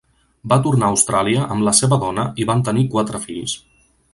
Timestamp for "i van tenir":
2.45-2.87